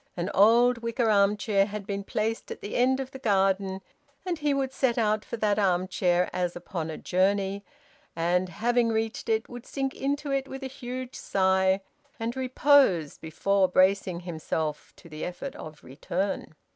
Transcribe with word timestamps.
An 0.17 0.31
old 0.33 0.79
wicker 0.79 1.11
arm 1.11 1.37
chair 1.37 1.67
had 1.67 1.85
been 1.85 2.03
placed 2.03 2.49
at 2.49 2.61
the 2.61 2.75
end 2.75 2.99
of 2.99 3.11
the 3.11 3.19
garden, 3.19 3.81
and 4.25 4.39
he 4.39 4.51
would 4.51 4.73
set 4.73 4.97
out 4.97 5.23
for 5.23 5.37
that 5.37 5.59
arm 5.59 5.87
chair 5.87 6.27
as 6.33 6.55
upon 6.55 6.89
a 6.89 6.97
journey, 6.97 7.63
and, 8.15 8.49
having 8.49 8.89
reached 8.89 9.29
it, 9.29 9.47
would 9.47 9.63
sink 9.67 9.93
into 9.93 10.31
it 10.31 10.47
with 10.47 10.63
a 10.63 10.65
huge 10.65 11.13
sigh, 11.15 11.81
and 12.19 12.35
repose 12.35 13.19
before 13.19 13.67
bracing 13.67 14.21
himself 14.21 14.91
to 14.95 15.07
the 15.07 15.23
effort 15.23 15.55
of 15.55 15.83
return. 15.83 16.55